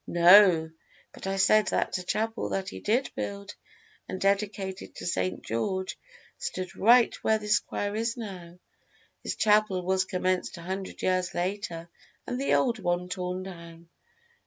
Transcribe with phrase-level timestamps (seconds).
[0.07, 0.71] "No;
[1.13, 3.53] but I said that the chapel that he did build
[4.09, 5.43] and dedicated to St.
[5.45, 5.95] George
[6.39, 8.57] stood right where this choir is now.
[9.21, 11.87] This chapel was commenced a hundred years later,
[12.25, 13.89] and the old one torn down."